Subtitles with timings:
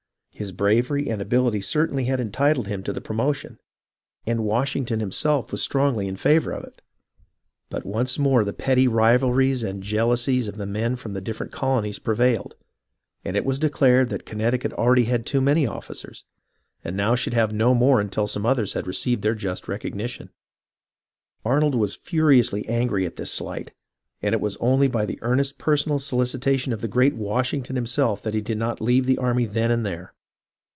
[0.33, 3.59] His bravery and abil ity certainly had entitled him to the promotion,
[4.25, 6.81] and Washington himself was strongly in favour of it;
[7.69, 11.51] but once more the petty rivalries and jealousies of the men from the ARNOLD AND
[11.51, 12.55] CARLETON 1 59 different colonies prevailed,
[13.23, 16.25] and it was declared that Con necticut already had too many officers,
[16.83, 20.31] and now should have no more until some others had received their just recognition.
[21.45, 23.73] Arnold was furiously angry at this slight,
[24.23, 28.33] and it was only by the earnest personal solicitation of the great Washington himself that
[28.33, 30.15] he did not leave the army then and there.